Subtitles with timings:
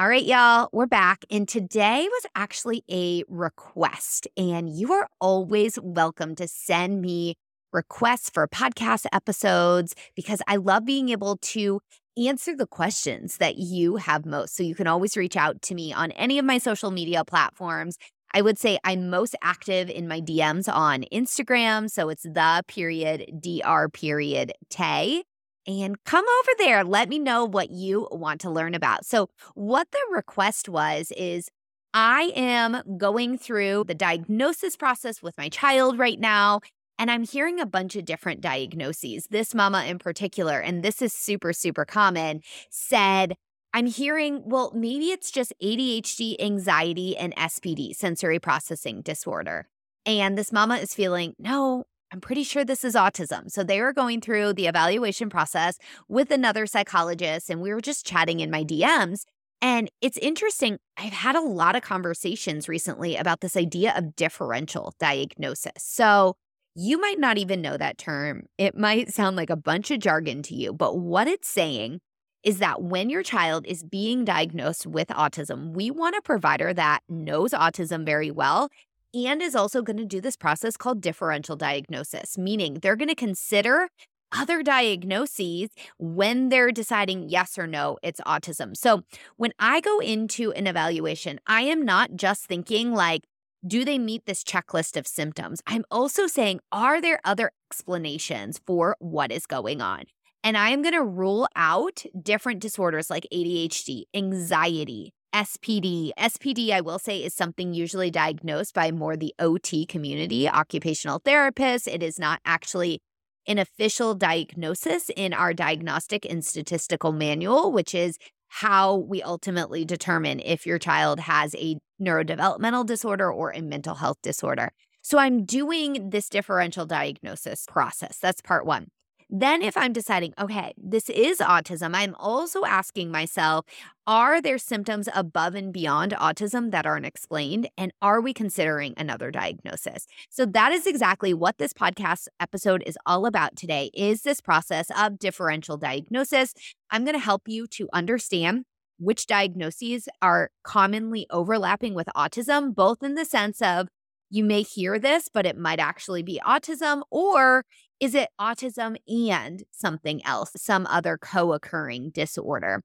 [0.00, 1.26] All right, y'all, we're back.
[1.30, 4.26] And today was actually a request.
[4.34, 7.34] And you are always welcome to send me
[7.70, 11.82] requests for podcast episodes because I love being able to
[12.16, 14.56] answer the questions that you have most.
[14.56, 17.98] So you can always reach out to me on any of my social media platforms.
[18.32, 21.90] I would say I'm most active in my DMs on Instagram.
[21.90, 25.24] So it's the period dr period Tay
[25.70, 26.84] and come over there.
[26.84, 29.06] Let me know what you want to learn about.
[29.06, 31.48] So, what the request was is
[31.94, 36.60] I am going through the diagnosis process with my child right now.
[36.98, 39.26] And I'm hearing a bunch of different diagnoses.
[39.30, 43.36] This mama in particular, and this is super, super common, said,
[43.72, 49.68] I'm hearing, well, maybe it's just ADHD, anxiety, and SPD, sensory processing disorder.
[50.04, 53.50] And this mama is feeling, no, I'm pretty sure this is autism.
[53.50, 55.78] So they were going through the evaluation process
[56.08, 59.24] with another psychologist, and we were just chatting in my DMs.
[59.62, 60.78] And it's interesting.
[60.96, 65.72] I've had a lot of conversations recently about this idea of differential diagnosis.
[65.78, 66.34] So
[66.74, 68.44] you might not even know that term.
[68.58, 72.00] It might sound like a bunch of jargon to you, but what it's saying
[72.42, 77.00] is that when your child is being diagnosed with autism, we want a provider that
[77.08, 78.70] knows autism very well
[79.14, 83.14] and is also going to do this process called differential diagnosis, meaning they're going to
[83.14, 83.88] consider
[84.32, 88.76] other diagnoses when they're deciding yes or no, it's autism.
[88.76, 89.02] So
[89.36, 93.22] when I go into an evaluation, I am not just thinking like,
[93.66, 95.60] do they meet this checklist of symptoms?
[95.66, 100.04] I'm also saying, are there other explanations for what is going on?
[100.42, 106.10] And I am going to rule out different disorders like ADHD, anxiety, SPD.
[106.18, 111.86] SPD, I will say, is something usually diagnosed by more the OT community, occupational therapists.
[111.86, 113.00] It is not actually
[113.46, 120.40] an official diagnosis in our diagnostic and statistical manual, which is how we ultimately determine
[120.40, 124.72] if your child has a neurodevelopmental disorder or a mental health disorder.
[125.02, 128.18] So I'm doing this differential diagnosis process.
[128.18, 128.88] That's part one.
[129.32, 133.64] Then, if I'm deciding, okay, this is autism, I'm also asking myself,
[134.04, 137.68] are there symptoms above and beyond autism that aren't explained?
[137.78, 140.08] And are we considering another diagnosis?
[140.30, 144.90] So that is exactly what this podcast episode is all about today is this process
[144.98, 146.52] of differential diagnosis.
[146.90, 148.64] I'm going to help you to understand
[148.98, 153.86] which diagnoses are commonly overlapping with autism, both in the sense of
[154.28, 157.64] you may hear this, but it might actually be autism, or
[158.00, 162.82] is it autism and something else, some other co occurring disorder?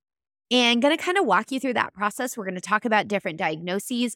[0.51, 2.37] And going to kind of walk you through that process.
[2.37, 4.15] We're going to talk about different diagnoses.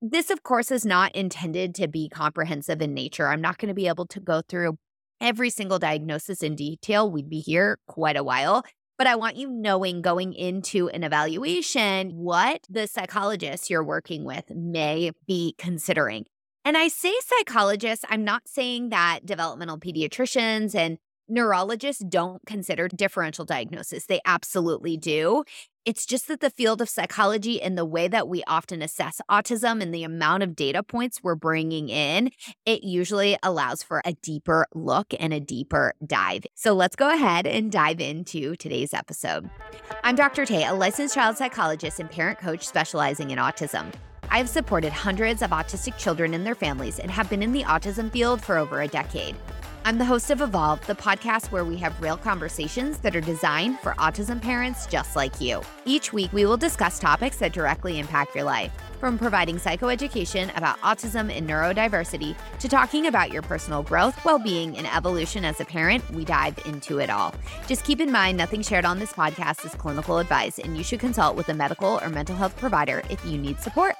[0.00, 3.28] This, of course, is not intended to be comprehensive in nature.
[3.28, 4.78] I'm not going to be able to go through
[5.20, 7.10] every single diagnosis in detail.
[7.10, 8.64] We'd be here quite a while.
[8.98, 14.44] But I want you knowing going into an evaluation what the psychologist you're working with
[14.50, 16.24] may be considering.
[16.66, 23.44] And I say psychologists, I'm not saying that developmental pediatricians and neurologists don't consider differential
[23.44, 24.06] diagnosis.
[24.06, 25.44] They absolutely do.
[25.84, 29.80] It's just that the field of psychology and the way that we often assess autism
[29.80, 32.32] and the amount of data points we're bringing in,
[32.64, 36.46] it usually allows for a deeper look and a deeper dive.
[36.56, 39.48] So let's go ahead and dive into today's episode.
[40.02, 40.44] I'm Dr.
[40.44, 43.92] Tay, a licensed child psychologist and parent coach specializing in autism.
[44.36, 47.62] I have supported hundreds of autistic children and their families and have been in the
[47.62, 49.34] autism field for over a decade.
[49.86, 53.80] I'm the host of Evolve, the podcast where we have real conversations that are designed
[53.80, 55.62] for autism parents just like you.
[55.86, 58.72] Each week, we will discuss topics that directly impact your life.
[59.00, 64.76] From providing psychoeducation about autism and neurodiversity to talking about your personal growth, well being,
[64.76, 67.34] and evolution as a parent, we dive into it all.
[67.66, 71.00] Just keep in mind nothing shared on this podcast is clinical advice, and you should
[71.00, 73.94] consult with a medical or mental health provider if you need support.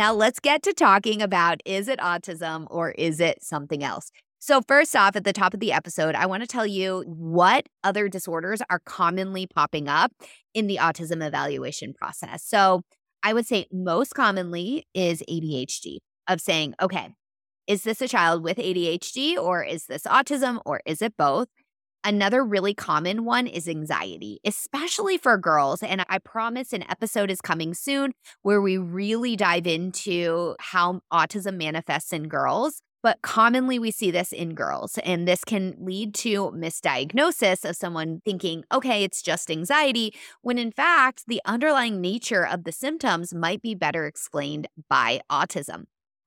[0.00, 4.10] Now, let's get to talking about is it autism or is it something else?
[4.38, 7.66] So, first off, at the top of the episode, I want to tell you what
[7.84, 10.10] other disorders are commonly popping up
[10.54, 12.42] in the autism evaluation process.
[12.42, 12.80] So,
[13.22, 17.10] I would say most commonly is ADHD, of saying, okay,
[17.66, 21.48] is this a child with ADHD or is this autism or is it both?
[22.02, 25.82] Another really common one is anxiety, especially for girls.
[25.82, 31.56] And I promise an episode is coming soon where we really dive into how autism
[31.58, 32.80] manifests in girls.
[33.02, 38.20] But commonly we see this in girls, and this can lead to misdiagnosis of someone
[38.26, 40.12] thinking, okay, it's just anxiety,
[40.42, 45.84] when in fact, the underlying nature of the symptoms might be better explained by autism.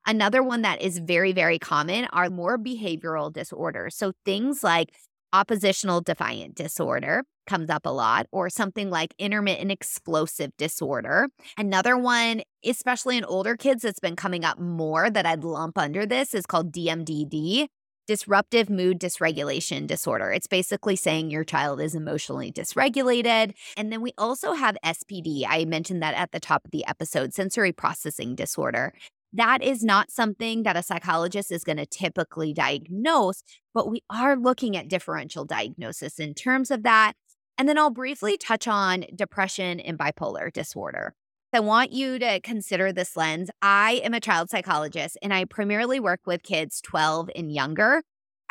[0.08, 3.96] Another one that is very, very common are more behavioral disorders.
[3.96, 4.96] So things like
[5.34, 11.28] Oppositional defiant disorder comes up a lot, or something like intermittent explosive disorder.
[11.58, 16.06] Another one, especially in older kids, that's been coming up more that I'd lump under
[16.06, 17.68] this is called DMDD,
[18.06, 20.32] disruptive mood dysregulation disorder.
[20.32, 23.54] It's basically saying your child is emotionally dysregulated.
[23.76, 25.46] And then we also have SPD.
[25.48, 28.94] I mentioned that at the top of the episode, sensory processing disorder.
[29.34, 33.44] That is not something that a psychologist is going to typically diagnose,
[33.74, 37.14] but we are looking at differential diagnosis in terms of that.
[37.58, 41.16] And then I'll briefly touch on depression and bipolar disorder.
[41.52, 43.52] I want you to consider this lens.
[43.62, 48.02] I am a child psychologist and I primarily work with kids 12 and younger.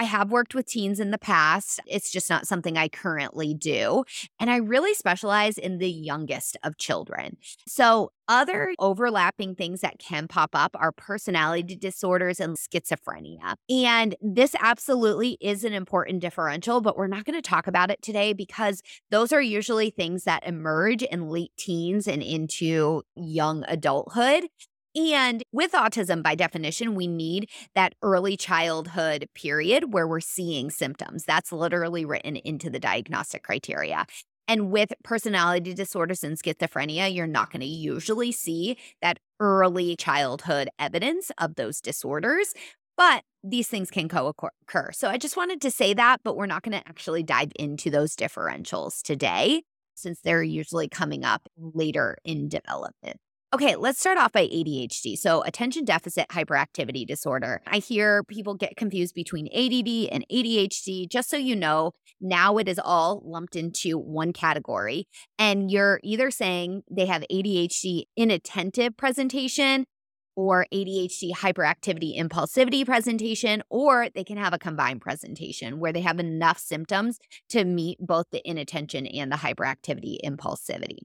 [0.02, 1.78] I have worked with teens in the past.
[1.86, 4.02] It's just not something I currently do.
[4.40, 7.36] And I really specialize in the youngest of children.
[7.68, 13.54] So, other overlapping things that can pop up are personality disorders and schizophrenia.
[13.70, 18.02] And this absolutely is an important differential, but we're not going to talk about it
[18.02, 24.48] today because those are usually things that emerge in late teens and into young adulthood.
[24.94, 31.24] And with autism, by definition, we need that early childhood period where we're seeing symptoms.
[31.24, 34.06] That's literally written into the diagnostic criteria.
[34.48, 40.68] And with personality disorders and schizophrenia, you're not going to usually see that early childhood
[40.78, 42.52] evidence of those disorders,
[42.96, 44.92] but these things can co occur.
[44.92, 47.88] So I just wanted to say that, but we're not going to actually dive into
[47.88, 49.62] those differentials today
[49.94, 53.18] since they're usually coming up later in development.
[53.54, 55.14] Okay, let's start off by ADHD.
[55.14, 57.60] So, attention deficit hyperactivity disorder.
[57.66, 61.06] I hear people get confused between ADD and ADHD.
[61.06, 65.06] Just so you know, now it is all lumped into one category.
[65.38, 69.84] And you're either saying they have ADHD inattentive presentation
[70.34, 76.18] or ADHD hyperactivity impulsivity presentation, or they can have a combined presentation where they have
[76.18, 77.18] enough symptoms
[77.50, 81.00] to meet both the inattention and the hyperactivity impulsivity.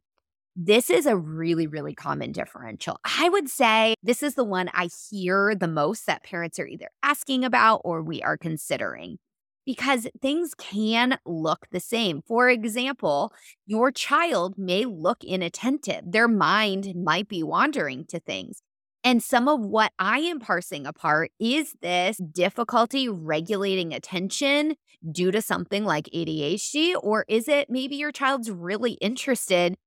[0.60, 3.00] This is a really, really common differential.
[3.06, 6.90] I would say this is the one I hear the most that parents are either
[7.04, 9.20] asking about or we are considering
[9.68, 12.24] because things can look the same.
[12.28, 13.32] For example,
[13.68, 18.64] your child may look inattentive, their mind might be wandering to things.
[19.04, 24.74] And some of what I am parsing apart is this difficulty regulating attention
[25.12, 29.78] due to something like ADHD, or is it maybe your child's really interested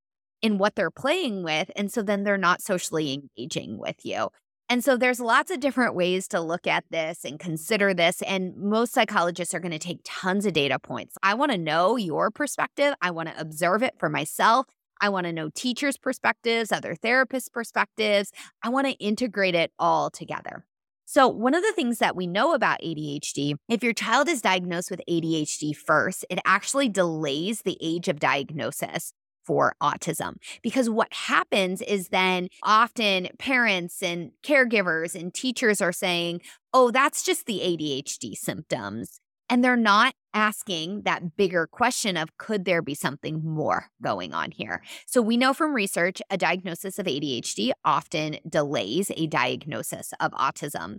[0.43, 1.71] in what they're playing with.
[1.77, 4.29] And so then they're not socially engaging with you.
[4.69, 8.23] And so there's lots of different ways to look at this and consider this.
[8.23, 11.17] And most psychologists are going to take tons of data points.
[11.25, 12.95] I want to know your perspective.
[13.03, 14.67] I want to observe it for myself.
[15.01, 18.31] I want to know teachers' perspectives, other therapists' perspectives.
[18.63, 20.65] I want to integrate it all together.
[21.05, 24.93] So, one of the things that we know about ADHD, if your child is diagnosed
[24.93, 29.13] with ADHD first, it actually delays the age of diagnosis
[29.45, 30.35] for autism.
[30.63, 36.41] Because what happens is then often parents and caregivers and teachers are saying,
[36.73, 39.21] oh, that's just the ADHD symptoms.
[39.49, 44.53] And they're not asking that bigger question of could there be something more going on
[44.53, 44.81] here?
[45.07, 50.99] So we know from research a diagnosis of ADHD often delays a diagnosis of autism.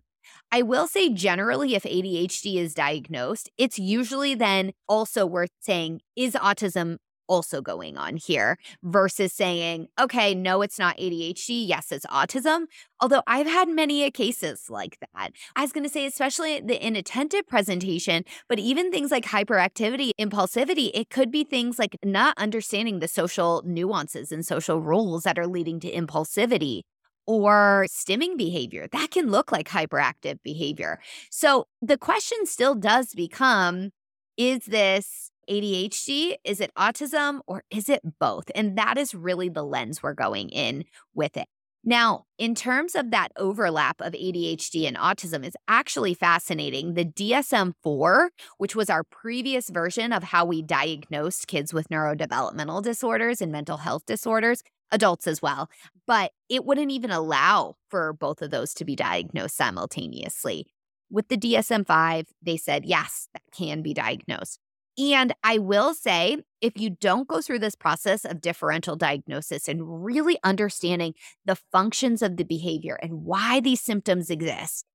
[0.51, 6.33] I will say, generally, if ADHD is diagnosed, it's usually then also worth saying, is
[6.33, 6.97] autism
[7.31, 11.66] also going on here versus saying, okay, no, it's not ADHD.
[11.66, 12.66] Yes, it's autism.
[13.00, 15.31] Although I've had many cases like that.
[15.56, 20.92] I was going to say, especially the inattentive presentation, but even things like hyperactivity, impulsivity,
[20.94, 25.47] it could be things like not understanding the social nuances and social rules that are
[25.47, 26.81] leading to impulsivity
[27.26, 28.88] or stimming behavior.
[28.92, 31.00] That can look like hyperactive behavior.
[31.30, 33.92] So the question still does become
[34.38, 36.36] is this ADHD?
[36.44, 38.45] Is it autism or is it both?
[38.56, 41.48] And that is really the lens we're going in with it.
[41.83, 46.94] Now, in terms of that overlap of ADHD and autism is actually fascinating.
[46.94, 48.30] The DSM-4,
[48.60, 53.78] which was our previous version of how we diagnosed kids with neurodevelopmental disorders and mental
[53.78, 55.69] health disorders, adults as well,
[56.06, 60.68] but it wouldn't even allow for both of those to be diagnosed simultaneously.
[61.10, 64.60] With the DSM-5, they said yes, that can be diagnosed.
[64.98, 70.04] And I will say, if you don't go through this process of differential diagnosis and
[70.04, 71.14] really understanding
[71.45, 74.86] the functions of the behavior and why these symptoms exist,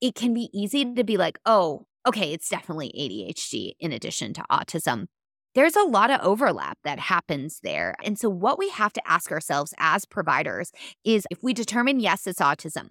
[0.00, 4.44] it can be easy to be like, oh, okay, it's definitely ADHD in addition to
[4.50, 5.06] autism.
[5.54, 7.96] There's a lot of overlap that happens there.
[8.04, 10.70] And so, what we have to ask ourselves as providers
[11.04, 12.90] is if we determine, yes, it's autism,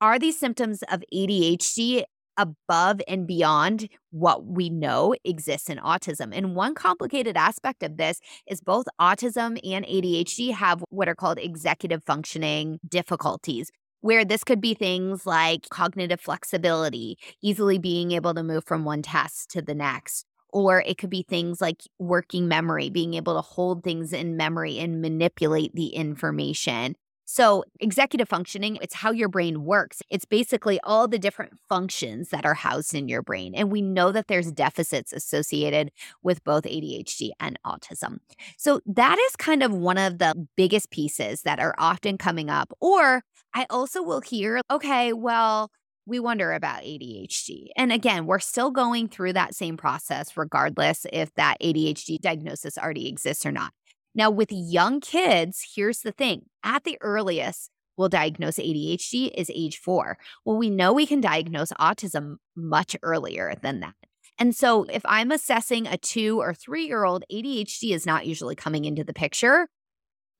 [0.00, 2.02] are these symptoms of ADHD
[2.40, 6.36] above and beyond what we know exists in autism.
[6.36, 11.38] And one complicated aspect of this is both autism and ADHD have what are called
[11.38, 13.70] executive functioning difficulties,
[14.00, 19.02] where this could be things like cognitive flexibility, easily being able to move from one
[19.02, 20.24] task to the next.
[20.52, 24.78] Or it could be things like working memory, being able to hold things in memory
[24.78, 26.96] and manipulate the information.
[27.32, 30.02] So, executive functioning, it's how your brain works.
[30.10, 33.54] It's basically all the different functions that are housed in your brain.
[33.54, 35.92] And we know that there's deficits associated
[36.24, 38.16] with both ADHD and autism.
[38.58, 42.72] So, that is kind of one of the biggest pieces that are often coming up.
[42.80, 43.22] Or
[43.54, 45.70] I also will hear, okay, well,
[46.06, 47.68] we wonder about ADHD.
[47.76, 53.08] And again, we're still going through that same process, regardless if that ADHD diagnosis already
[53.08, 53.72] exists or not.
[54.14, 59.78] Now, with young kids, here's the thing at the earliest, we'll diagnose ADHD is age
[59.78, 60.18] four.
[60.44, 63.94] Well, we know we can diagnose autism much earlier than that.
[64.38, 68.56] And so, if I'm assessing a two or three year old, ADHD is not usually
[68.56, 69.68] coming into the picture.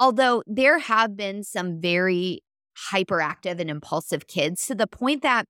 [0.01, 2.43] Although there have been some very
[2.91, 5.45] hyperactive and impulsive kids to the point that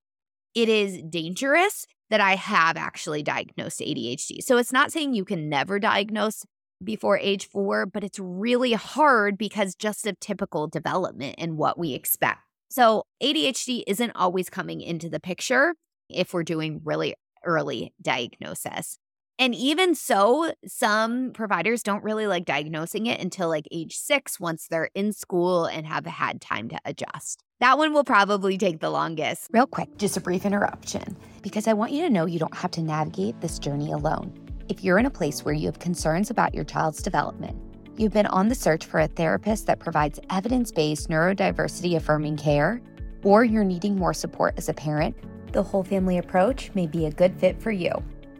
[0.54, 4.42] it is dangerous that I have actually diagnosed ADHD.
[4.42, 6.44] So it's not saying you can never diagnose
[6.82, 11.94] before age four, but it's really hard because just of typical development and what we
[11.94, 12.40] expect.
[12.68, 15.74] So ADHD isn't always coming into the picture
[16.08, 18.98] if we're doing really early diagnosis.
[19.38, 24.66] And even so, some providers don't really like diagnosing it until like age six once
[24.68, 27.42] they're in school and have had time to adjust.
[27.58, 29.48] That one will probably take the longest.
[29.50, 32.70] Real quick, just a brief interruption because I want you to know you don't have
[32.72, 34.49] to navigate this journey alone.
[34.70, 37.60] If you're in a place where you have concerns about your child's development,
[37.96, 42.80] you've been on the search for a therapist that provides evidence based neurodiversity affirming care,
[43.24, 45.16] or you're needing more support as a parent,
[45.52, 47.90] the whole family approach may be a good fit for you.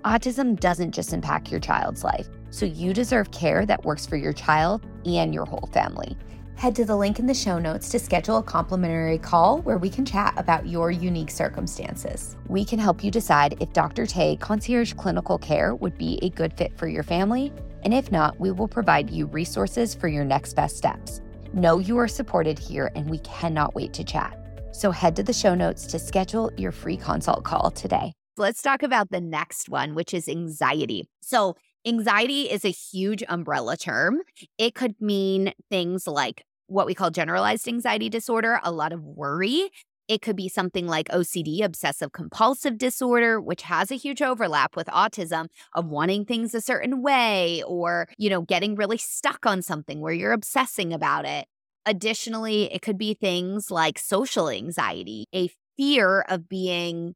[0.05, 4.33] Autism doesn't just impact your child's life, so you deserve care that works for your
[4.33, 6.17] child and your whole family.
[6.61, 9.88] Head to the link in the show notes to schedule a complimentary call where we
[9.88, 12.37] can chat about your unique circumstances.
[12.49, 14.05] We can help you decide if Dr.
[14.05, 17.50] Tay Concierge Clinical Care would be a good fit for your family,
[17.83, 21.23] and if not, we will provide you resources for your next best steps.
[21.55, 24.37] Know you are supported here, and we cannot wait to chat.
[24.73, 28.12] So head to the show notes to schedule your free consult call today.
[28.37, 31.09] Let's talk about the next one, which is anxiety.
[31.23, 34.21] So, Anxiety is a huge umbrella term.
[34.59, 39.71] It could mean things like what we call generalized anxiety disorder, a lot of worry.
[40.09, 44.87] It could be something like OCD, obsessive compulsive disorder, which has a huge overlap with
[44.89, 50.00] autism of wanting things a certain way or, you know, getting really stuck on something
[50.00, 51.47] where you're obsessing about it.
[51.87, 57.15] Additionally, it could be things like social anxiety, a fear of being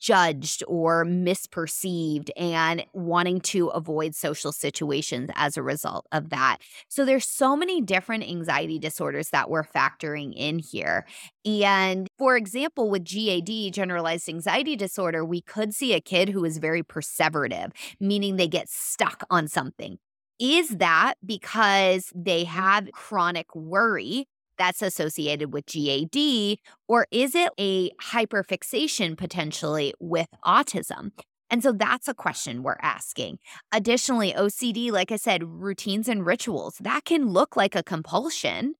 [0.00, 6.58] judged or misperceived and wanting to avoid social situations as a result of that.
[6.88, 11.06] So there's so many different anxiety disorders that we're factoring in here.
[11.44, 16.58] And for example, with GAD, generalized anxiety disorder, we could see a kid who is
[16.58, 19.98] very perseverative, meaning they get stuck on something.
[20.38, 24.26] Is that because they have chronic worry
[24.60, 26.58] that's associated with GAD?
[26.86, 31.12] Or is it a hyperfixation potentially with autism?
[31.48, 33.38] And so that's a question we're asking.
[33.72, 38.74] Additionally, OCD, like I said, routines and rituals, that can look like a compulsion.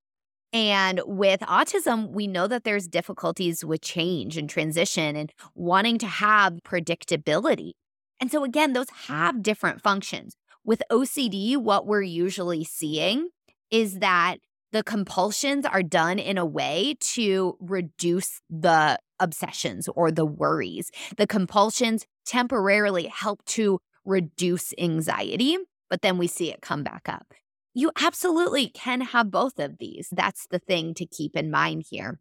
[0.52, 6.06] And with autism, we know that there's difficulties with change and transition and wanting to
[6.06, 7.72] have predictability.
[8.20, 10.36] And so, again, those have different functions.
[10.62, 13.30] With OCD, what we're usually seeing
[13.70, 14.36] is that
[14.72, 20.90] the compulsions are done in a way to reduce the obsessions or the worries.
[21.16, 25.58] The compulsions temporarily help to reduce anxiety,
[25.88, 27.34] but then we see it come back up.
[27.74, 30.08] You absolutely can have both of these.
[30.10, 32.18] That's the thing to keep in mind here.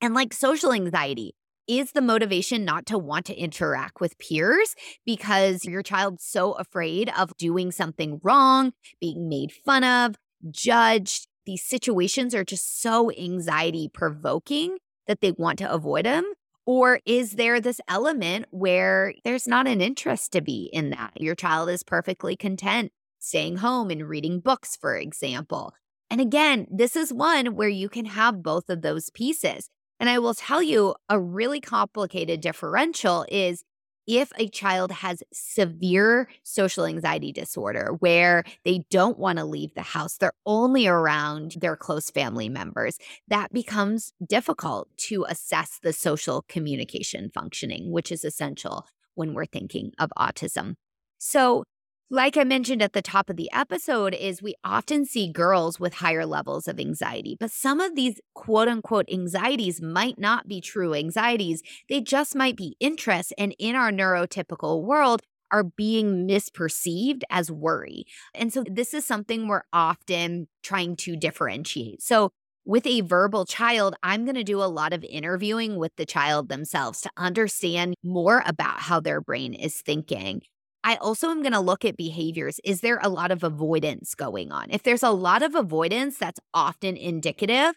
[0.00, 1.34] And like social anxiety,
[1.68, 7.12] is the motivation not to want to interact with peers because your child's so afraid
[7.16, 10.16] of doing something wrong, being made fun of,
[10.50, 14.76] judged, these situations are just so anxiety provoking
[15.06, 16.30] that they want to avoid them?
[16.66, 21.18] Or is there this element where there's not an interest to be in that?
[21.18, 25.72] Your child is perfectly content staying home and reading books, for example.
[26.10, 29.70] And again, this is one where you can have both of those pieces.
[29.98, 33.64] And I will tell you a really complicated differential is
[34.08, 39.82] if a child has severe social anxiety disorder where they don't want to leave the
[39.82, 42.98] house, they're only around their close family members,
[43.28, 49.92] that becomes difficult to assess the social communication functioning, which is essential when we're thinking
[49.98, 50.74] of autism.
[51.18, 51.64] So,
[52.10, 55.94] like I mentioned at the top of the episode, is we often see girls with
[55.94, 60.94] higher levels of anxiety, but some of these quote unquote anxieties might not be true
[60.94, 61.62] anxieties.
[61.88, 63.32] They just might be interests.
[63.36, 68.04] And in our neurotypical world, are being misperceived as worry.
[68.34, 72.02] And so this is something we're often trying to differentiate.
[72.02, 72.30] So
[72.64, 76.50] with a verbal child, I'm going to do a lot of interviewing with the child
[76.50, 80.42] themselves to understand more about how their brain is thinking.
[80.84, 82.60] I also am going to look at behaviors.
[82.64, 84.66] Is there a lot of avoidance going on?
[84.70, 87.74] If there's a lot of avoidance, that's often indicative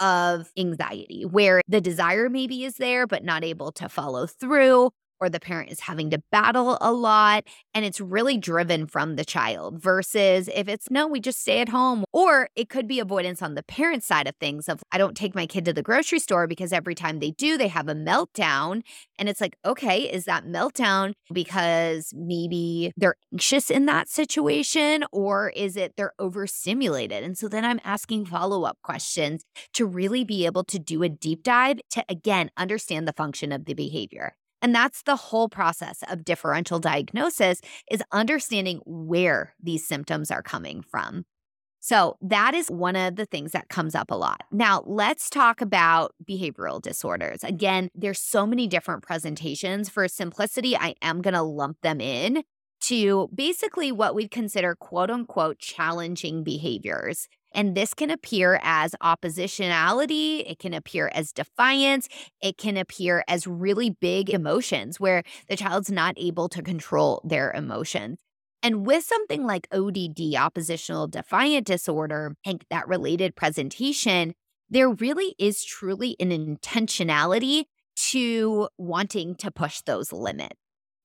[0.00, 4.90] of anxiety, where the desire maybe is there, but not able to follow through,
[5.22, 9.24] or the parent is having to battle a lot and it's really driven from the
[9.24, 12.04] child versus if it's no, we just stay at home.
[12.12, 15.34] Or it could be avoidance on the parent side of things of I don't take
[15.36, 18.82] my kid to the grocery store because every time they do, they have a meltdown.
[19.16, 25.50] And it's like, okay, is that meltdown because maybe they're anxious in that situation or
[25.50, 27.22] is it they're overstimulated?
[27.22, 31.08] And so then I'm asking follow up questions to really be able to do a
[31.08, 34.34] deep dive to again understand the function of the behavior.
[34.62, 40.82] And that's the whole process of differential diagnosis is understanding where these symptoms are coming
[40.82, 41.24] from.
[41.84, 44.44] So, that is one of the things that comes up a lot.
[44.52, 47.42] Now, let's talk about behavioral disorders.
[47.42, 49.88] Again, there's so many different presentations.
[49.88, 52.44] For simplicity, I am going to lump them in
[52.82, 57.26] to basically what we'd consider quote unquote challenging behaviors.
[57.54, 62.08] And this can appear as oppositionality, it can appear as defiance,
[62.40, 67.52] it can appear as really big emotions where the child's not able to control their
[67.52, 68.18] emotions.
[68.62, 74.34] And with something like ODD, oppositional defiant disorder, and that related presentation,
[74.70, 77.64] there really is truly an intentionality
[78.10, 80.56] to wanting to push those limits.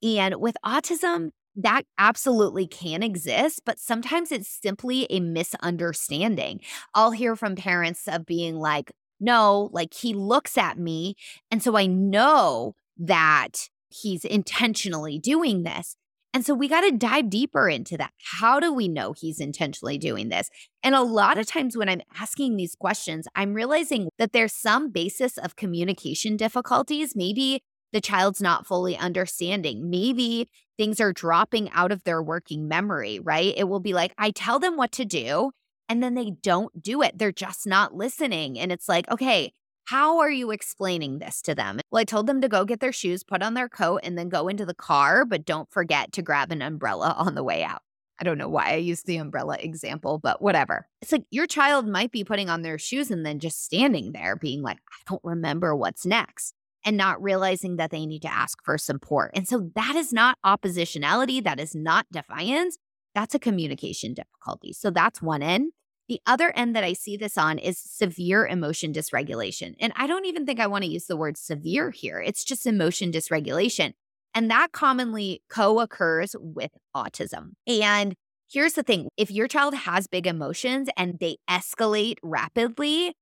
[0.04, 6.62] And with autism, that absolutely can exist, but sometimes it's simply a misunderstanding.
[6.94, 11.16] I'll hear from parents of being like, no, like he looks at me.
[11.50, 15.96] And so I know that he's intentionally doing this.
[16.34, 18.12] And so we got to dive deeper into that.
[18.40, 20.52] How do we know he's intentionally doing this?
[20.84, 24.92] And a lot of times when I'm asking these questions, I'm realizing that there's some
[24.92, 27.16] basis of communication difficulties.
[27.16, 29.90] Maybe the child's not fully understanding.
[29.90, 33.54] Maybe things are dropping out of their working memory, right?
[33.58, 35.52] It will be like, I tell them what to do,
[35.90, 37.18] and then they don't do it.
[37.18, 38.60] They're just not listening.
[38.60, 39.54] And it's like, okay,
[39.86, 41.80] how are you explaining this to them?
[41.92, 44.30] Well, I told them to go get their shoes, put on their coat, and then
[44.30, 47.82] go into the car, but don't forget to grab an umbrella on the way out.
[48.20, 50.88] I don't know why I used the umbrella example, but whatever.
[51.02, 54.36] It's like your child might be putting on their shoes and then just standing there
[54.36, 56.54] being like, I don't remember what's next
[56.88, 59.32] and not realizing that they need to ask for support.
[59.34, 62.78] And so that is not oppositionality, that is not defiance.
[63.14, 64.72] That's a communication difficulty.
[64.72, 65.74] So that's one end.
[66.08, 69.76] The other end that I see this on is severe emotion dysregulation.
[69.82, 72.24] And I don't even think I want to use the word severe here.
[72.26, 73.92] It's just emotion dysregulation.
[74.34, 77.50] And that commonly co occurs with autism.
[77.68, 78.16] And
[78.50, 83.14] here's the thing if your child has big emotions and they escalate rapidly,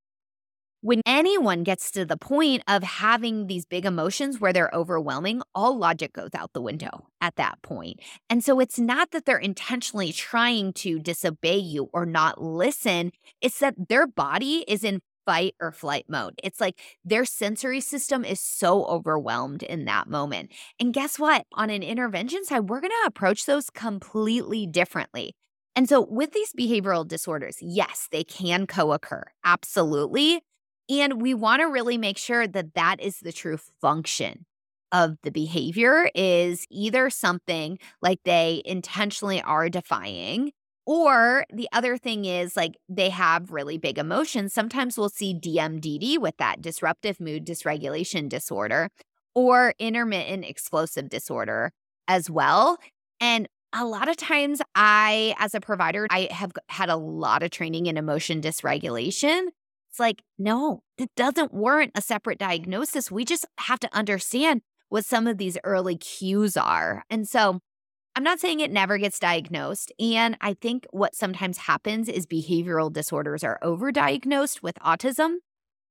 [0.85, 5.75] when anyone gets to the point of having these big emotions where they're overwhelming, all
[5.75, 7.99] logic goes out the window at that point.
[8.29, 13.57] And so it's not that they're intentionally trying to disobey you or not listen, it's
[13.61, 16.35] that their body is in fight or flight mode.
[16.43, 20.51] It's like their sensory system is so overwhelmed in that moment.
[20.79, 21.45] And guess what?
[21.53, 25.33] On an intervention side, we're going to approach those completely differently.
[25.75, 29.23] And so, with these behavioral disorders, yes, they can co occur.
[29.43, 30.41] Absolutely.
[30.89, 34.45] And we want to really make sure that that is the true function
[34.91, 40.51] of the behavior is either something like they intentionally are defying
[40.85, 44.53] or the other thing is like they have really big emotions.
[44.53, 48.89] Sometimes we'll see DMDD with that disruptive mood dysregulation disorder
[49.33, 51.71] or intermittent explosive disorder
[52.07, 52.77] as well.
[53.19, 57.49] And a lot of times I as a provider I have had a lot of
[57.49, 59.47] training in emotion dysregulation
[59.95, 63.09] it's like, no, it doesn't warrant a separate diagnosis.
[63.09, 67.05] We just have to understand what some of these early cues are.
[67.09, 67.61] And so
[68.13, 69.93] I'm not saying it never gets diagnosed.
[69.97, 75.35] And I think what sometimes happens is behavioral disorders are overdiagnosed with autism.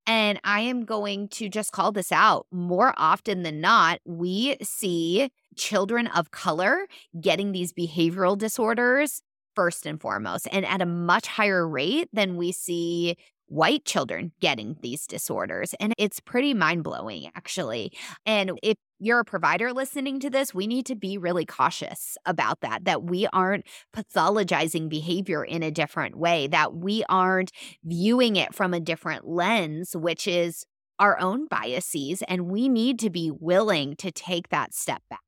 [0.06, 2.46] And I am going to just call this out.
[2.52, 6.88] More often than not, we see children of color
[7.18, 9.22] getting these behavioral disorders
[9.54, 14.76] first and foremost, and at a much higher rate than we see white children getting
[14.82, 15.74] these disorders.
[15.80, 17.92] And it's pretty mind blowing, actually.
[18.24, 22.60] And if you're a provider listening to this, we need to be really cautious about
[22.60, 27.52] that, that we aren't pathologizing behavior in a different way, that we aren't
[27.84, 30.64] viewing it from a different lens, which is
[30.98, 32.22] our own biases.
[32.28, 35.20] And we need to be willing to take that step back.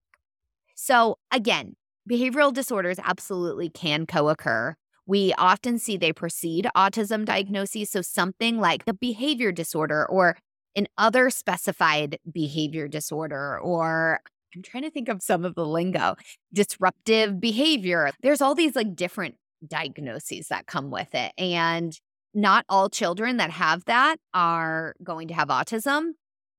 [0.75, 1.77] So, again,
[2.09, 4.77] behavioral disorders absolutely can co occur.
[5.07, 7.91] We often see they precede autism diagnoses.
[7.91, 10.37] So, something like the behavior disorder or
[10.75, 14.21] an other specified behavior disorder, or
[14.55, 16.17] I'm trying to think of some of the lingo,
[16.53, 18.11] disruptive behavior.
[18.23, 21.33] There's all these like different diagnoses that come with it.
[21.39, 21.99] And
[22.35, 26.11] not all children that have that are going to have autism.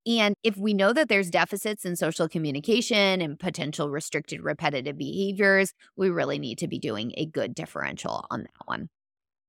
[0.06, 5.72] And if we know that there's deficits in social communication and potential restricted repetitive behaviors,
[5.96, 8.88] we really need to be doing a good differential on that one.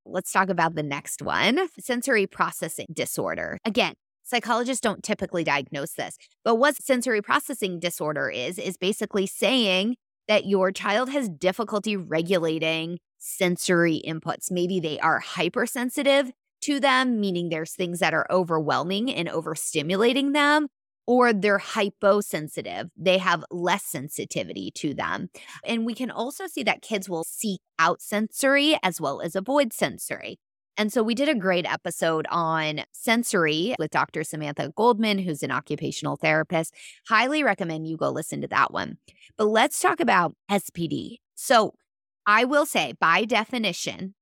[0.06, 3.60] Let's talk about the next one sensory processing disorder.
[3.64, 9.96] Again, psychologists don't typically diagnose this, but what sensory processing disorder is, is basically saying
[10.28, 14.52] that your child has difficulty regulating sensory inputs.
[14.52, 20.68] Maybe they are hypersensitive to them, meaning there's things that are overwhelming and overstimulating them,
[21.08, 22.90] or they're hyposensitive.
[22.96, 25.30] They have less sensitivity to them.
[25.66, 29.74] And we can also see that kids will seek out sensory as well as avoid
[29.74, 30.40] sensory.
[30.78, 34.24] And so we did a great episode on sensory with Dr.
[34.24, 36.74] Samantha Goldman, who's an occupational therapist.
[37.10, 38.98] Highly recommend you go listen to that one.
[39.38, 41.18] But let's talk about SPD.
[41.36, 41.74] So
[42.26, 44.14] I will say, by definition,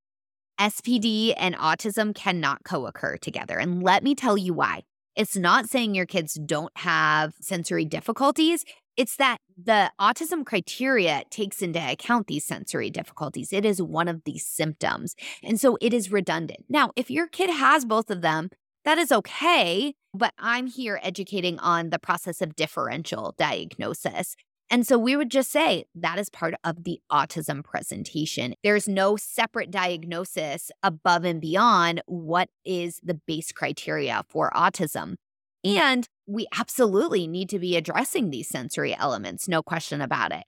[0.60, 3.58] SPD and autism cannot co occur together.
[3.58, 4.84] And let me tell you why.
[5.16, 8.64] It's not saying your kids don't have sensory difficulties.
[8.96, 13.54] It's that the autism criteria takes into account these sensory difficulties.
[13.54, 15.16] It is one of these symptoms.
[15.44, 16.66] And so it is redundant.
[16.70, 18.50] Now, if your kid has both of them,
[18.86, 19.94] that is okay.
[20.14, 24.36] But I'm here educating on the process of differential diagnosis.
[24.70, 28.54] And so we would just say that is part of the autism presentation.
[28.64, 35.16] There's no separate diagnosis above and beyond what is the base criteria for autism.
[35.64, 40.44] And we absolutely need to be addressing these sensory elements, no question about it.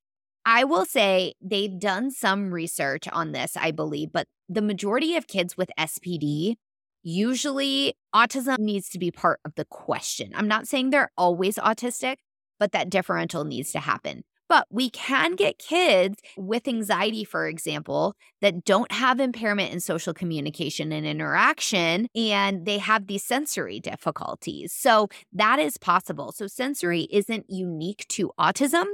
[0.46, 5.28] I will say they've done some research on this, I believe, but the majority of
[5.28, 6.56] kids with SPD,
[7.04, 10.32] usually autism needs to be part of the question.
[10.36, 12.18] I'm not saying they're always autistic,
[12.60, 14.24] but that differential needs to happen.
[14.50, 20.12] But we can get kids with anxiety, for example, that don't have impairment in social
[20.12, 24.74] communication and interaction, and they have these sensory difficulties.
[24.74, 26.32] So that is possible.
[26.32, 28.86] So sensory isn't unique to autism.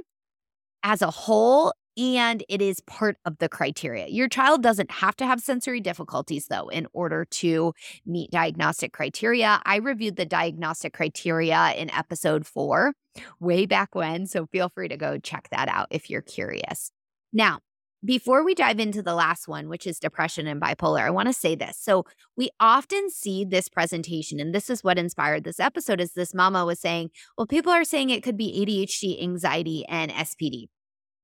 [0.84, 4.08] As a whole, and it is part of the criteria.
[4.08, 7.74] Your child doesn't have to have sensory difficulties, though, in order to
[8.06, 9.62] meet diagnostic criteria.
[9.66, 12.94] I reviewed the diagnostic criteria in episode four,
[13.40, 14.28] way back when.
[14.28, 16.92] So feel free to go check that out if you're curious.
[17.32, 17.60] Now,
[18.04, 21.34] before we dive into the last one, which is depression and bipolar, I want to
[21.34, 21.78] say this.
[21.82, 22.06] So,
[22.38, 26.00] we often see this presentation, and this is what inspired this episode.
[26.00, 30.12] Is this mama was saying, well, people are saying it could be ADHD, anxiety, and
[30.12, 30.68] SPD.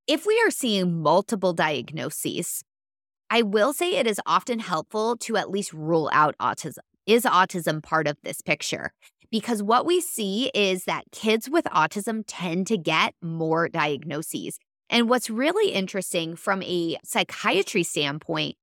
[0.07, 2.63] If we are seeing multiple diagnoses,
[3.29, 6.79] I will say it is often helpful to at least rule out autism.
[7.05, 8.91] Is autism part of this picture?
[9.31, 14.57] Because what we see is that kids with autism tend to get more diagnoses.
[14.89, 18.55] And what's really interesting from a psychiatry standpoint,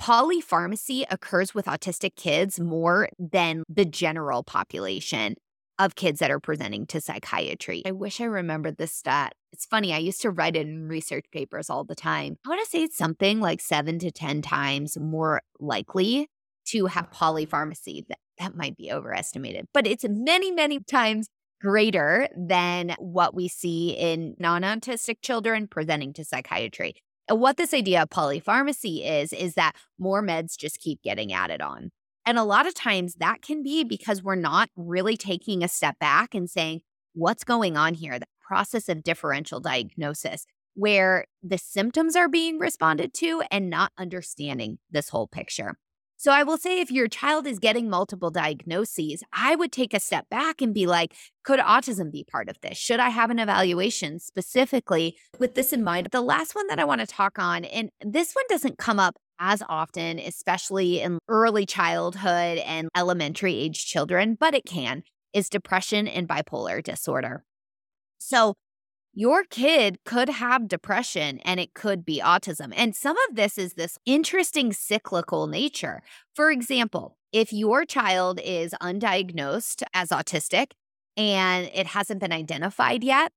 [0.00, 5.36] polypharmacy occurs with autistic kids more than the general population
[5.78, 7.82] of kids that are presenting to psychiatry.
[7.86, 9.34] I wish I remembered this stat.
[9.56, 12.36] It's funny, I used to write it in research papers all the time.
[12.44, 16.28] I want to say it's something like seven to 10 times more likely
[16.66, 18.06] to have polypharmacy.
[18.06, 23.92] That, that might be overestimated, but it's many, many times greater than what we see
[23.92, 26.92] in non autistic children presenting to psychiatry.
[27.26, 31.62] And what this idea of polypharmacy is, is that more meds just keep getting added
[31.62, 31.92] on.
[32.26, 35.98] And a lot of times that can be because we're not really taking a step
[35.98, 36.82] back and saying,
[37.14, 38.18] what's going on here?
[38.46, 45.08] Process of differential diagnosis, where the symptoms are being responded to and not understanding this
[45.08, 45.76] whole picture.
[46.18, 50.00] So I will say if your child is getting multiple diagnoses, I would take a
[50.00, 51.12] step back and be like,
[51.44, 52.78] could autism be part of this?
[52.78, 56.08] Should I have an evaluation specifically with this in mind?
[56.12, 59.16] The last one that I want to talk on, and this one doesn't come up
[59.38, 65.02] as often, especially in early childhood and elementary age children, but it can,
[65.34, 67.44] is depression and bipolar disorder.
[68.18, 68.54] So,
[69.18, 72.70] your kid could have depression and it could be autism.
[72.76, 76.02] And some of this is this interesting cyclical nature.
[76.34, 80.72] For example, if your child is undiagnosed as autistic
[81.16, 83.32] and it hasn't been identified yet,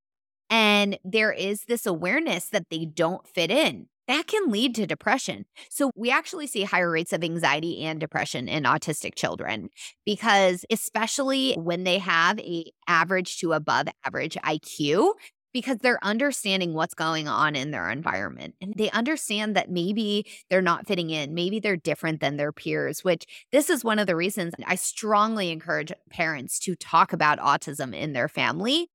[0.50, 5.46] and there is this awareness that they don't fit in, that can lead to depression.
[5.70, 9.70] So we actually see higher rates of anxiety and depression in autistic children
[10.04, 15.14] because especially when they have a average to above average IQ,
[15.54, 20.62] because they're understanding what's going on in their environment and they understand that maybe they're
[20.62, 24.16] not fitting in maybe they're different than their peers which this is one of the
[24.16, 28.90] reasons i strongly encourage parents to talk about autism in their family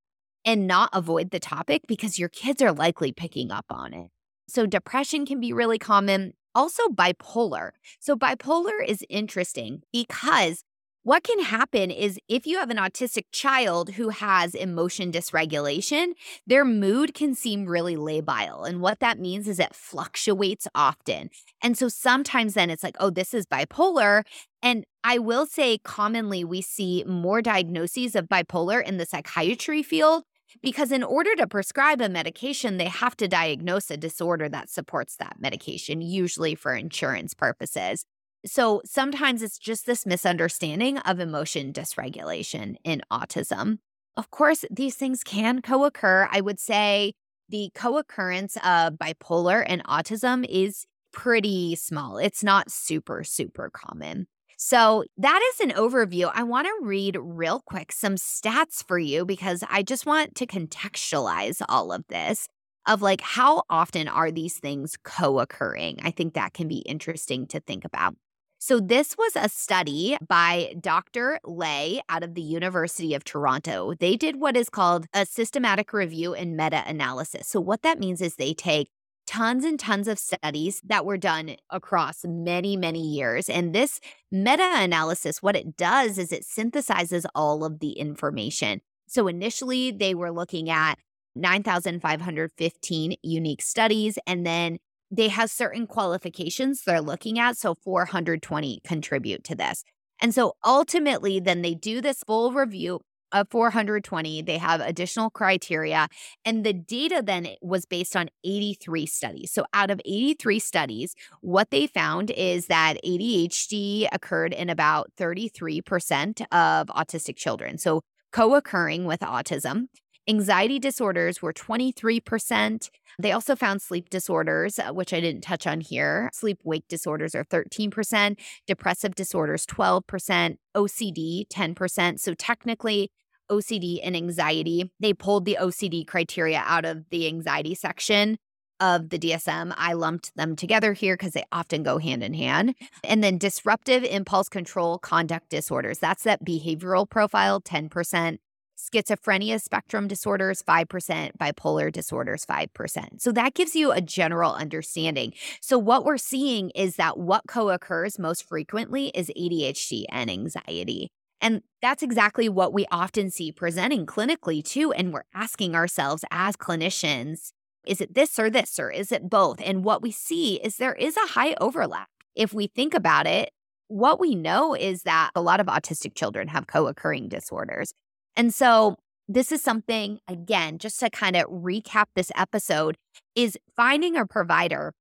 [0.44, 4.10] and not avoid the topic because your kids are likely picking up on it
[4.48, 10.64] so depression can be really common also bipolar so bipolar is interesting because
[11.04, 16.12] what can happen is if you have an autistic child who has emotion dysregulation,
[16.46, 18.66] their mood can seem really labile.
[18.66, 21.28] And what that means is it fluctuates often.
[21.62, 24.22] And so sometimes then it's like, oh, this is bipolar.
[24.62, 30.24] And I will say commonly we see more diagnoses of bipolar in the psychiatry field
[30.62, 35.16] because in order to prescribe a medication, they have to diagnose a disorder that supports
[35.16, 38.04] that medication, usually for insurance purposes.
[38.46, 43.78] So sometimes it's just this misunderstanding of emotion dysregulation in autism.
[44.16, 46.28] Of course, these things can co occur.
[46.30, 47.14] I would say
[47.48, 52.18] the co occurrence of bipolar and autism is pretty small.
[52.18, 54.26] It's not super, super common.
[54.56, 56.30] So, that is an overview.
[56.34, 60.46] I want to read real quick some stats for you because I just want to
[60.46, 62.48] contextualize all of this
[62.86, 65.98] of like how often are these things co occurring.
[66.02, 68.14] I think that can be interesting to think about.
[68.58, 71.38] So, this was a study by Dr.
[71.44, 73.92] Lay out of the University of Toronto.
[73.98, 77.46] They did what is called a systematic review and meta analysis.
[77.46, 78.88] So, what that means is they take
[79.26, 83.48] tons and tons of studies that were done across many, many years.
[83.48, 88.80] And this meta analysis, what it does is it synthesizes all of the information.
[89.06, 90.98] So, initially, they were looking at
[91.36, 94.18] 9,515 unique studies.
[94.26, 94.78] And then
[95.10, 97.56] they have certain qualifications they're looking at.
[97.56, 99.84] So 420 contribute to this.
[100.20, 103.00] And so ultimately, then they do this full review
[103.34, 104.42] of 420.
[104.42, 106.08] They have additional criteria.
[106.44, 109.52] And the data then was based on 83 studies.
[109.52, 116.40] So out of 83 studies, what they found is that ADHD occurred in about 33%
[116.52, 117.76] of autistic children.
[117.76, 119.88] So co occurring with autism.
[120.26, 122.88] Anxiety disorders were 23%.
[123.18, 126.30] They also found sleep disorders, uh, which I didn't touch on here.
[126.32, 132.20] Sleep wake disorders are 13%, depressive disorders 12%, OCD 10%.
[132.20, 133.10] So technically,
[133.50, 138.38] OCD and anxiety, they pulled the OCD criteria out of the anxiety section
[138.80, 139.72] of the DSM.
[139.76, 142.74] I lumped them together here because they often go hand in hand.
[143.02, 145.98] And then disruptive impulse control conduct disorders.
[145.98, 148.38] That's that behavioral profile, 10%
[148.76, 153.20] schizophrenia spectrum disorders 5%, bipolar disorders 5%.
[153.20, 155.32] So that gives you a general understanding.
[155.60, 161.10] So what we're seeing is that what co-occurs most frequently is ADHD and anxiety.
[161.40, 166.56] And that's exactly what we often see presenting clinically too and we're asking ourselves as
[166.56, 167.52] clinicians,
[167.86, 169.60] is it this or this or is it both?
[169.62, 172.08] And what we see is there is a high overlap.
[172.34, 173.50] If we think about it,
[173.88, 177.92] what we know is that a lot of autistic children have co occurring disorders.
[178.36, 182.96] And so, this is something, again, just to kind of recap this episode,
[183.34, 184.92] is finding a provider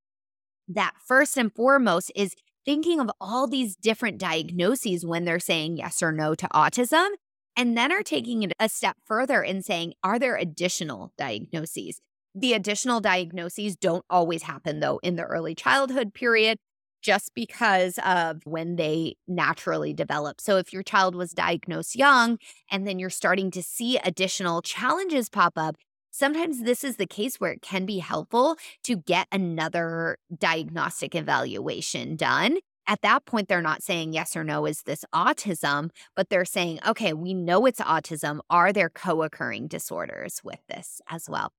[0.70, 6.02] that first and foremost is thinking of all these different diagnoses when they're saying yes
[6.02, 7.10] or no to autism,
[7.56, 8.04] and then are mm-hmm.
[8.04, 12.00] taking it a step further and saying, are there additional diagnoses?
[12.36, 16.58] The additional diagnoses don't always happen, though, in the early childhood period
[17.04, 20.42] just because of when they naturally develop.
[20.42, 22.40] So, if your child was diagnosed young
[22.72, 25.76] and then you're starting to see additional challenges pop up,
[26.14, 32.16] sometimes this is the case where it can be helpful to get another diagnostic evaluation
[32.16, 32.60] done.
[32.86, 35.90] At that point, they're not saying yes or no, is this autism?
[36.16, 38.40] But they're saying, okay, we know it's autism.
[38.50, 41.52] Are there co occurring disorders with this as well?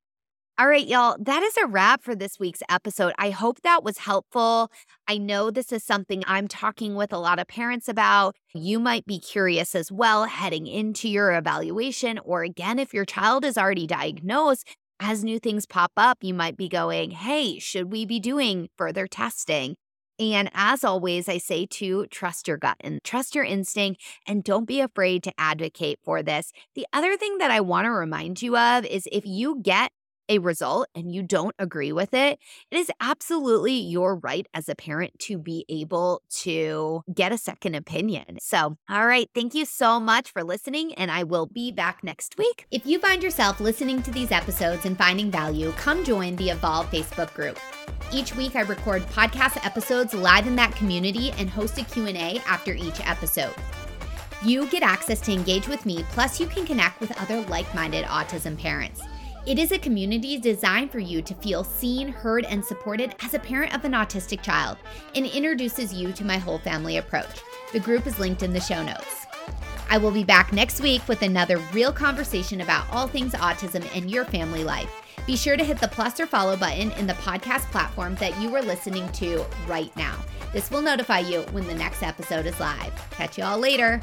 [0.57, 3.13] All right, y'all, that is a wrap for this week's episode.
[3.19, 4.71] I hope that was helpful.
[5.09, 8.37] I know this is something I'm talking with a lot of parents about.
[8.55, 13.45] You might be curious as well heading into your evaluation, or again, if your child
[13.45, 14.69] is already diagnosed,
[15.01, 19.09] as new things pop up, you might be going, hey, should we be doing further
[19.09, 19.75] testing?
[20.21, 24.69] And as always, I say to trust your gut and trust your instinct and don't
[24.69, 26.53] be afraid to advocate for this.
[26.77, 29.91] The other thing that I want to remind you of is if you get
[30.29, 32.39] a result and you don't agree with it,
[32.71, 37.75] it is absolutely your right as a parent to be able to get a second
[37.75, 38.39] opinion.
[38.41, 42.37] So, all right, thank you so much for listening, and I will be back next
[42.39, 42.67] week.
[42.71, 46.91] If you find yourself listening to these episodes and finding value, come join the Evolve
[46.91, 47.59] Facebook group.
[48.13, 52.75] Each week I record podcast episodes live in that community and host a Q&A after
[52.75, 53.55] each episode.
[54.43, 58.59] You get access to engage with me, plus you can connect with other like-minded autism
[58.59, 59.01] parents.
[59.47, 63.39] It is a community designed for you to feel seen, heard, and supported as a
[63.39, 64.79] parent of an autistic child
[65.15, 67.43] and introduces you to my whole family approach.
[67.75, 69.27] The group is linked in the show notes.
[69.91, 74.11] I will be back next week with another real conversation about all things autism and
[74.11, 74.91] your family life.
[75.27, 78.55] Be sure to hit the plus or follow button in the podcast platform that you
[78.57, 80.17] are listening to right now.
[80.55, 82.93] This will notify you when the next episode is live.
[83.11, 84.01] Catch you all later.